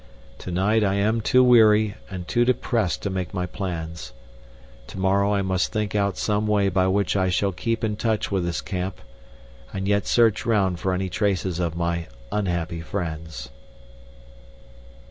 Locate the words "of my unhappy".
11.59-12.81